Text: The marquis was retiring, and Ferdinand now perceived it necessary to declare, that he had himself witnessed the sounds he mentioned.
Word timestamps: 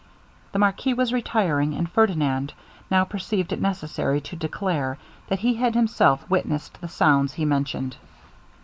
The 0.51 0.57
marquis 0.57 0.95
was 0.95 1.13
retiring, 1.13 1.75
and 1.75 1.87
Ferdinand 1.87 2.53
now 2.89 3.03
perceived 3.03 3.53
it 3.53 3.61
necessary 3.61 4.19
to 4.21 4.35
declare, 4.35 4.97
that 5.27 5.41
he 5.41 5.53
had 5.53 5.75
himself 5.75 6.27
witnessed 6.27 6.81
the 6.81 6.87
sounds 6.87 7.33
he 7.33 7.45
mentioned. 7.45 7.97